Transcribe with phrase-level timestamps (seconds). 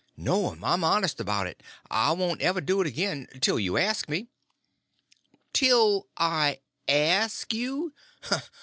[0.17, 4.29] "No'm, I'm honest about it; I won't ever do it again—till you ask me."
[5.53, 7.93] "Till I ask you!